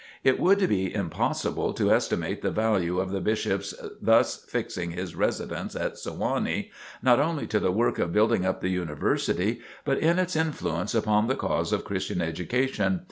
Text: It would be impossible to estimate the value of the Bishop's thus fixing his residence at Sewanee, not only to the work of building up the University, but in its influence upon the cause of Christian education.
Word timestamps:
It 0.23 0.39
would 0.39 0.67
be 0.67 0.91
impossible 0.91 1.73
to 1.73 1.91
estimate 1.93 2.41
the 2.41 2.49
value 2.49 2.97
of 2.99 3.11
the 3.11 3.21
Bishop's 3.21 3.75
thus 4.01 4.37
fixing 4.45 4.89
his 4.89 5.13
residence 5.13 5.75
at 5.75 5.95
Sewanee, 5.99 6.71
not 7.03 7.19
only 7.19 7.45
to 7.45 7.59
the 7.59 7.71
work 7.71 7.99
of 7.99 8.11
building 8.11 8.43
up 8.43 8.61
the 8.61 8.69
University, 8.71 9.59
but 9.85 9.99
in 9.99 10.17
its 10.17 10.35
influence 10.35 10.95
upon 10.95 11.27
the 11.27 11.35
cause 11.35 11.71
of 11.71 11.85
Christian 11.85 12.19
education. 12.19 12.99